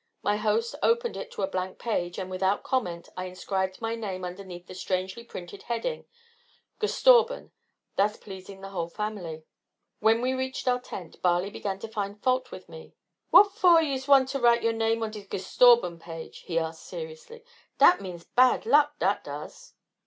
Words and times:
My 0.23 0.37
host 0.37 0.73
opened 0.81 1.15
it 1.15 1.29
to 1.33 1.43
a 1.43 1.47
blank 1.47 1.77
page, 1.77 2.17
and, 2.17 2.27
without 2.27 2.63
comment, 2.63 3.09
I 3.15 3.25
inscribed 3.25 3.79
my 3.81 3.93
name 3.93 4.25
underneath 4.25 4.65
the 4.65 4.73
strangely 4.73 5.23
printed 5.23 5.61
heading 5.61 6.05
Gestorben, 6.79 7.51
thus 7.97 8.17
pleasing 8.17 8.61
the 8.61 8.69
whole 8.69 8.89
family. 8.89 9.43
When 9.99 10.19
we 10.23 10.33
reached 10.33 10.67
our 10.67 10.79
tent, 10.79 11.21
Barley 11.21 11.51
began 11.51 11.77
to 11.77 11.87
find 11.87 12.19
fault 12.19 12.49
with 12.49 12.67
me. 12.67 12.95
"What 13.29 13.53
for 13.53 13.79
did 13.79 13.89
yuse 13.91 14.07
want 14.07 14.29
to 14.29 14.39
write 14.39 14.63
your 14.63 14.73
name 14.73 15.03
on 15.03 15.11
de 15.11 15.21
Gestorben 15.23 15.99
page?" 15.99 16.39
he 16.47 16.57
asked 16.57 16.81
seriously. 16.87 17.43
"Dat 17.77 18.01
means 18.01 18.23
bad 18.23 18.65
luck, 18.65 18.97
dat 18.97 19.23
does." 19.23 19.75